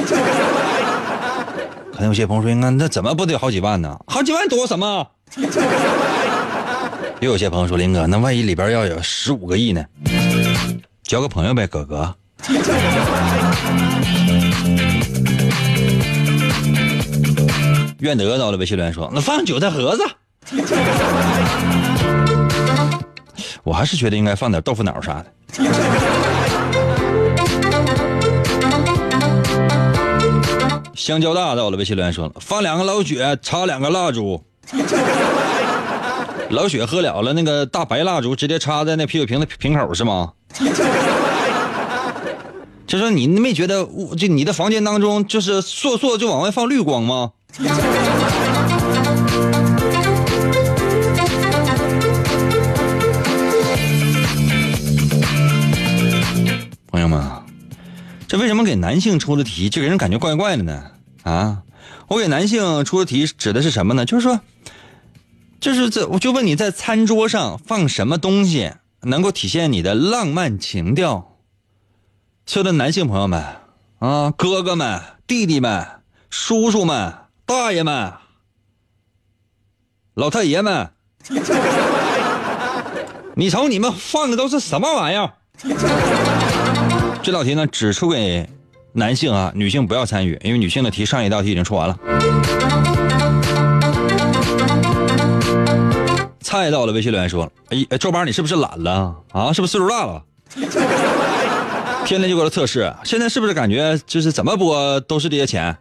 [1.91, 4.00] 可能有些朋友说：“应该那怎么不得好几万呢？
[4.08, 5.08] 好几万多什么？”
[7.21, 9.84] 又有些朋友说：“林哥，那万一里边要有十五个亿呢？
[11.03, 12.15] 交个朋友呗，哥哥。”
[17.99, 20.03] 愿得到了，微信留言说：“那放韭菜盒子。”
[23.63, 25.25] 我还是觉得应该放点豆腐脑啥的。
[30.95, 34.41] 香蕉大到了，微信留言说：“放两个老雪，插两个蜡烛。”
[36.50, 40.33] 老雪喝了了，那个大白蜡烛直接插在那啤酒瓶的瓶口是吗？
[42.87, 43.87] 就说你没觉得
[44.17, 47.31] 就你的房间当中就是烁烁就往外放绿光吗？
[56.87, 57.23] 朋友们，
[58.27, 60.83] 这为什么给男性出的题就给人感觉怪怪的呢？
[61.21, 61.60] 啊，
[62.08, 64.04] 我给男性出的题指的是什么呢？
[64.04, 64.39] 就是说。
[65.60, 71.37] 就是这，我就问你在餐桌上放什么东西能够体现你的浪漫情调？
[72.45, 73.43] 所有的男性朋友们
[73.99, 75.85] 啊，哥哥们、弟弟们、
[76.29, 77.13] 叔叔们、
[77.45, 78.13] 大爷们、
[80.13, 80.91] 老太爷们，
[83.35, 85.33] 你瞅你们放的都是什么玩意儿？
[87.21, 88.49] 这道题呢，只出给
[88.93, 91.99] 男性啊，女性不要参与，因为女性的题上一道题已经出完了。
[96.50, 99.54] 菜到了，微信留言说：“哎，哎周班，你是不是懒了啊？
[99.54, 100.23] 是不是岁数大了？
[102.08, 105.77] 天天就搁这测试，现在是不是感觉就是怎么播都是这些钱，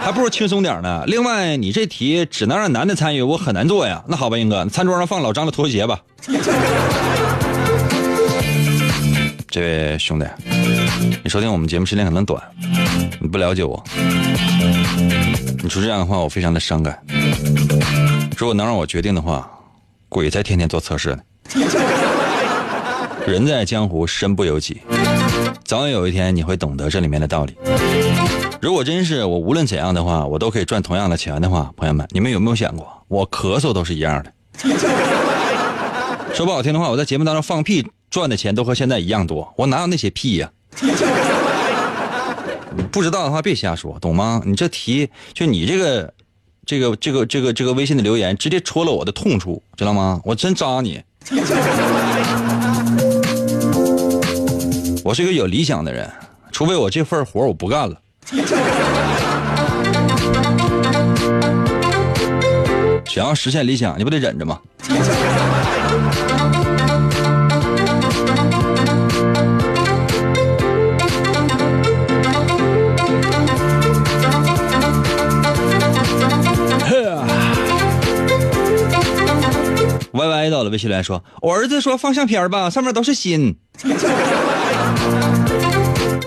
[0.00, 1.04] 还不如轻松点呢？
[1.06, 4.02] 另外，你这题只能让男的参与，我很难做呀。
[4.08, 6.00] 那好吧，英哥，餐桌上放老张的拖鞋吧。
[9.48, 10.26] 这位兄弟，
[11.22, 12.42] 你收听我们节目时间可能短，
[13.20, 13.80] 你不了解我，
[15.62, 16.98] 你说这样的话，我非常的伤感。
[18.36, 19.48] 如果能让我决定的话，
[20.08, 21.22] 鬼才天天做测试呢。
[23.26, 24.82] 人在江湖，身不由己，
[25.64, 27.56] 早晚有一天你会懂得这里面的道理。
[28.60, 34.32] 如果真是我无论怎样的话，我都可以赚同样的钱的话，朋友们，你们有没有想过，我咳嗽都是一样的？
[36.34, 40.50] 说不好听的话，我在节目当中放屁赚的钱都和现在一样多，我哪有那些屁呀？
[42.90, 44.42] 不知道的话别瞎说，懂吗？
[44.44, 46.12] 你这题就你这个。
[46.66, 50.20] 这个这个这个这个微信的留言直接戳了我的痛处，知道吗？
[50.24, 51.02] 我真扎你！
[55.04, 56.10] 我是一个有理想的人，
[56.50, 57.96] 除非我这份活我不干了。
[63.06, 64.58] 想要实现理想，你不得忍着吗？
[80.44, 83.56] 歪歪到了，微信留言说：“我儿子说放相片吧，上面都是心。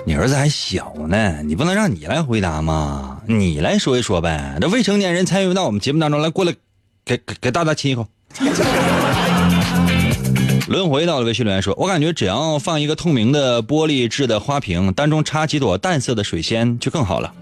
[0.04, 3.20] 你儿子还小呢，你不能让你来回答吗？
[3.26, 4.58] 你来说一说呗。
[4.60, 6.52] 这未成年人参与到我们节目当中来，过来
[7.04, 8.08] 给给给大家亲一口。
[10.66, 17.32] 轮回到了，微信留言说：“我感觉只要放一个透明的玻璃制的花瓶，当中插几朵淡色的水仙就更好了。”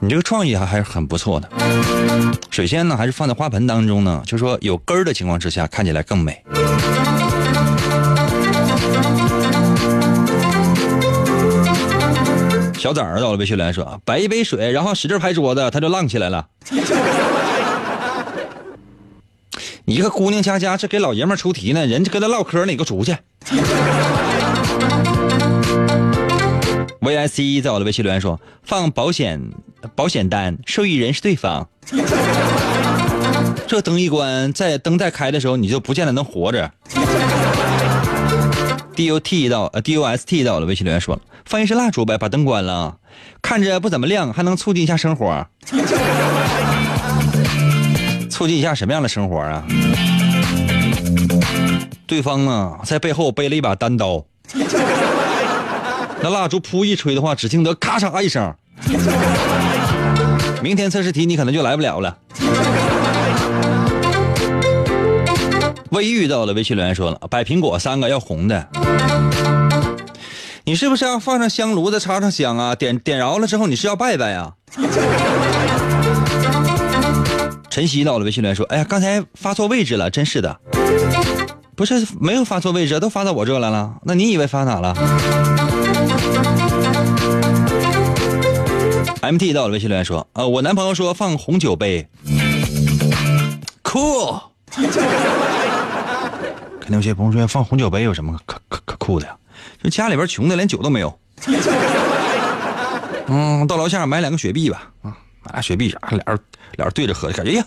[0.00, 1.48] 你这个创意还还是很不错的。
[2.50, 4.22] 水仙呢，还是放在花盆当中呢？
[4.26, 6.42] 就说有根儿的情况之下，看起来更美。
[12.78, 16.46] 小崽儿到了微信来说：“摆一杯水，然后使劲拍桌子，他就浪起来了。
[19.84, 23.16] ”你一个姑娘家家，这给老爷们出题呢，人家跟他唠嗑，你给我出去。
[27.06, 29.40] V I C 在我的微信留言说：“放保险
[29.94, 31.68] 保险单，受益人是对方。
[33.68, 36.68] 这灯一关，在灯再开的时候，你就不见得能活着。
[38.96, 42.96] ”D U T 到呃 D U S T 到我的微信留言说了：“放一支蜡烛呗，把灯关了，
[43.40, 45.46] 看着不怎么亮，还能促进一下生活。
[48.28, 49.64] 促进一下什么样的生活啊？
[52.08, 54.24] 对方呢，在背后背了一把单刀。”
[56.22, 58.54] 那蜡烛噗一吹的话，只听得咔嚓一声。
[60.62, 62.16] 明天测试题你可能就来不了了。
[65.90, 68.68] 微遇到了微信留言说了，摆苹果三个要红的。
[70.64, 72.74] 你是不是要放上香炉子插上香啊？
[72.74, 74.52] 点点着了之后你是要拜拜呀？
[77.70, 80.58] 晨曦到了微信留言说，哎呀，刚才发错位置了，真是的。
[81.76, 83.94] 不是没有发错位置，都发到我这来了。
[84.04, 84.94] 那你以为发哪了
[89.26, 92.06] ？M T 到了微信留言说：“呃，我男朋友说放红酒杯
[93.82, 94.40] ，cool。
[96.80, 99.36] 肯定有些朋友说放红酒杯有什么可可可酷的呀？
[99.82, 101.18] 就家里边穷的连酒都没有。
[103.26, 106.38] 嗯，到楼下买两个雪碧吧，啊，买雪碧啥，俩人
[106.76, 107.66] 俩人对着喝，感觉呀，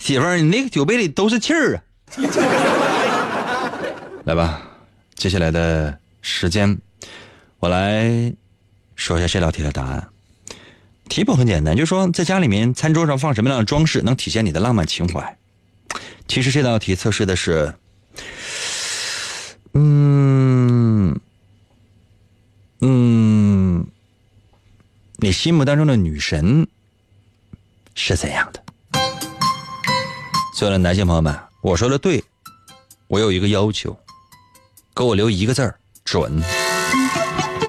[0.00, 1.82] 媳妇儿，你那个酒杯里都是气儿啊。
[4.26, 4.60] 来吧，
[5.14, 6.76] 接下来的时间，
[7.60, 8.34] 我来
[8.96, 10.08] 说一下这道题的答案。”
[11.10, 15.36] 题目很简单，就说在家里面餐桌上放什么样的装饰能体现你的浪漫情怀。
[16.28, 17.74] 其实这道题测试的是，
[19.74, 21.18] 嗯
[22.80, 23.84] 嗯，
[25.16, 26.64] 你心目当中的女神
[27.96, 28.62] 是怎样的？
[30.54, 32.22] 所有的男性朋友们，我说的对，
[33.08, 33.98] 我有一个要求，
[34.94, 36.40] 给我留一个字儿准，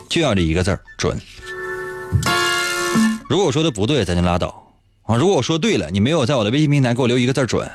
[0.07, 1.19] 就要这一个字儿准。
[3.31, 4.73] 如果我说的不对，咱就拉倒
[5.03, 5.15] 啊！
[5.15, 7.65] 如果我说对了，你没有在我的微信平台给我留一个字准，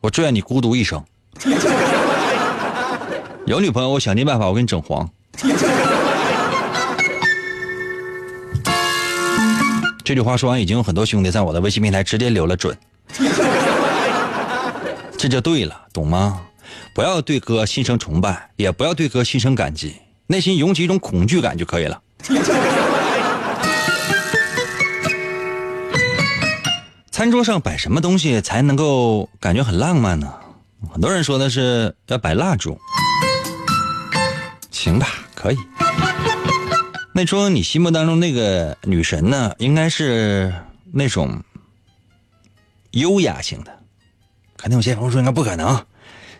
[0.00, 1.04] 我祝愿你孤独一生。
[3.44, 5.06] 有女朋友，我想尽办法，我给你整黄。
[10.02, 12.74] 这句话说完，已经有很多兄弟在我的微信平台直接留了准，
[15.18, 16.40] 这就对了，懂吗？
[16.94, 19.96] 不要对哥心生崇拜，也不要对哥心生感激，
[20.28, 22.00] 内心涌起一种恐惧感就可以了。
[27.22, 30.34] 餐桌上摆什么东西才能够感觉很浪漫呢？
[30.90, 32.76] 很多人说的是要摆蜡烛，
[34.72, 35.56] 行吧，可以。
[37.14, 40.52] 那说你心目当中那个女神呢，应该是
[40.92, 41.44] 那种
[42.90, 43.70] 优雅型的。
[44.56, 45.86] 肯定有些朋友说应该不可能，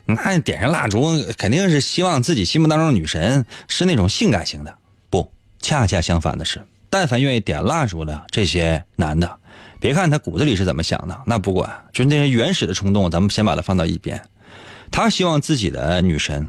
[0.04, 4.76] 那点上蜡烛肯定是希望自己心目当中的女神是那种性感型的。
[5.08, 9.38] 不，恰恰相反的是，但凡愿意点蜡烛的这些男的，
[9.82, 14.22] 别看他骨子里是怎么想的，那不管，就是那些原始的冲动，咱们先把它放到一边。
[14.92, 16.48] 他希望自己的女神，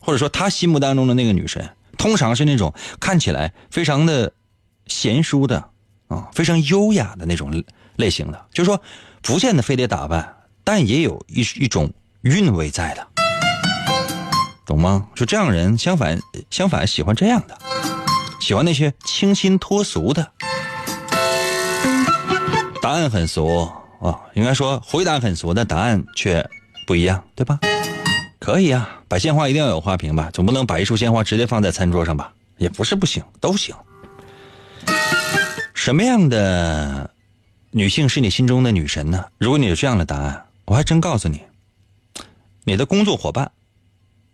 [0.00, 1.70] 或者说他心目当中的那个女神。
[1.96, 4.32] 通常是那种看起来非常的
[4.88, 5.64] 贤淑的
[6.08, 7.62] 啊，非常优雅的那种
[7.94, 8.82] 类型的，就是说
[9.22, 13.06] 不见得非得打扮，但也有一一种韵味在的，
[14.66, 15.06] 懂吗？
[15.14, 16.20] 就这样人，相反
[16.50, 17.56] 相反喜欢这样的，
[18.40, 20.32] 喜欢那些清新脱俗的。
[22.94, 23.68] 答案很俗
[24.00, 26.48] 啊，应该说回答很俗，但答案却
[26.86, 27.58] 不一样，对吧？
[28.38, 32.32] 可以啊，摆鲜花一定要有花瓶吧，总不能把一束鲜花直接放在餐桌上吧？
[32.56, 33.74] 也不是不行，都行。
[35.74, 37.10] 什么样的
[37.72, 39.24] 女性是你心中的女神呢？
[39.38, 41.42] 如果你有这样的答案，我还真告诉你，
[42.62, 43.50] 你的工作伙伴，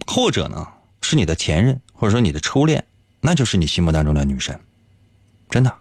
[0.06, 0.68] 或者呢
[1.00, 2.84] 是你的前任，或者说你的初恋，
[3.22, 4.60] 那就是你心目当中的女神。
[5.48, 5.74] 真的，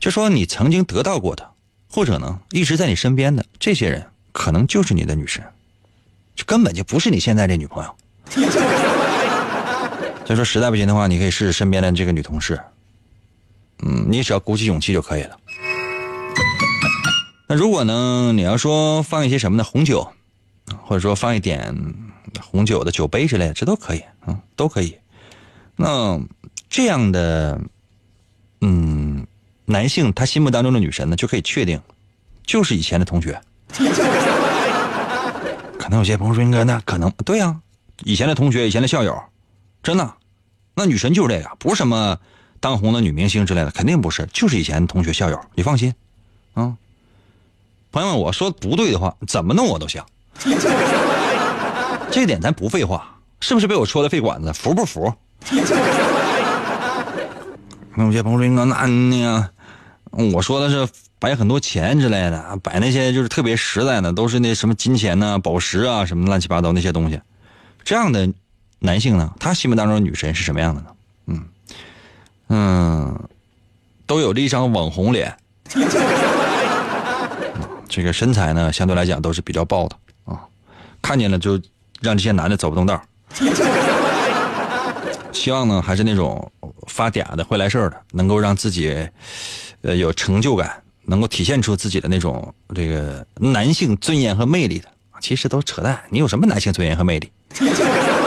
[0.00, 1.50] 就说你曾经得到过的，
[1.96, 5.42] 或者呢一直在你身边的这些人，可能就是你的女神。
[6.34, 7.96] 就根本就不是你现在这女朋友，
[10.26, 12.60] 所以说实在不行的话，你可以试试身边的这个女同事，
[13.82, 15.38] 嗯，你只要鼓起勇气就可以了。
[17.48, 19.64] 那如果呢，你要说放一些什么呢？
[19.64, 20.06] 红酒，
[20.82, 21.74] 或者说放一点
[22.42, 24.98] 红酒的酒杯之类的，这都可以，嗯，都可以。
[25.76, 26.20] 那
[26.68, 27.58] 这样的，
[28.60, 29.26] 嗯，
[29.66, 31.80] 男性他心目当中的女神呢，就可以确定，
[32.44, 33.40] 就是以前的同学。
[35.78, 37.56] 可能有些朋友说：“应该那可能对呀，
[38.04, 39.16] 以前的同学，以前的校友，
[39.82, 40.14] 真的，
[40.74, 42.18] 那女神就是这个，不是什么
[42.58, 45.40] 当红的女明星之类的，肯定不是，就是以前的同学校友。
[45.54, 45.94] 你放心，
[46.54, 46.74] 啊，
[47.92, 50.02] 朋友们，我说不对的话，怎么弄我都行。
[52.10, 54.52] 这点咱不废话，是不是被我戳的肺管子？
[54.52, 55.12] 服不服？
[57.94, 59.50] 那有些朋友说：“应该那那
[60.32, 60.88] 我说的是。”
[61.18, 67.18] 摆很多钱之类的，摆那些就是特别实在的，都是那什么金钱呐、宝石啊什么乱七八糟那些东西。
[67.82, 68.28] 这样的
[68.80, 70.86] 男性呢，他心目当中女神是什么样的呢？
[71.28, 71.42] 嗯
[72.48, 73.28] 嗯，
[74.06, 75.34] 都有着一张网红脸，
[77.88, 79.96] 这个身材呢相对来讲都是比较爆的
[80.26, 80.44] 啊，
[81.00, 81.58] 看见了就
[82.02, 83.02] 让这些男的走不动道
[85.32, 86.52] 希望呢还是那种
[86.86, 89.08] 发嗲的、会来事儿的，能够让自己
[89.86, 90.82] 呃有成就感。
[91.08, 94.88] 能够体现出自己的那种这个男性尊严和魅力的，
[95.20, 95.96] 其实都扯淡。
[96.10, 97.30] 你有什么男性尊严和魅力？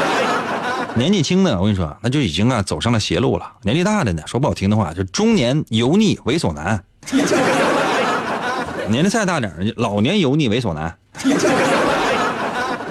[0.95, 3.51] 年纪轻的，我跟你说，那就已经啊走上了邪路了。
[3.64, 6.82] 年纪大的呢，说不好听的话，就中年油腻猥琐男。
[8.88, 10.97] 年龄再大点老年油腻猥琐男。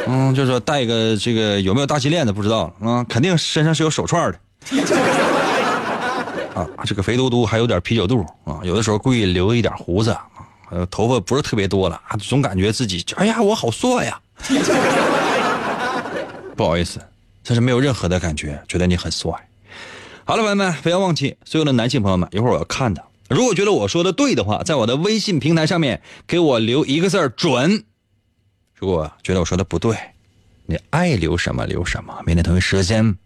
[0.07, 4.39] 嗯，就说带个这个有没有大金链子不知道啊，肯定身上是有手串的。
[6.77, 10.17] 啊，这个肥嘟嘟还有点啤酒肚啊，有的时候故意留一点胡子，
[10.71, 14.21] 呃，头发不是特别多了，总感觉自己哎呀，我好帅呀！
[16.57, 17.01] 不好意思，
[17.45, 19.31] 这是没有任何的感觉，觉得你很帅。
[20.25, 27.85] 好了，朋友们，不要忘记，所有的男性朋友们，一会儿我要看的，如果觉得我说的对的话，在我的微信平台上面给我留一个字准；
[28.75, 29.97] 如果觉得我说的不对，
[30.67, 33.17] 你爱留什么留什么，明天同一时间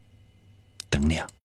[0.90, 1.26] 等你啊。